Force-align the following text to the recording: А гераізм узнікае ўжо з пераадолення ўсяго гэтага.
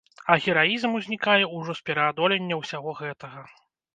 А 0.35 0.35
гераізм 0.43 0.95
узнікае 0.99 1.43
ўжо 1.57 1.75
з 1.81 1.85
пераадолення 1.89 2.59
ўсяго 2.61 2.95
гэтага. 3.05 3.47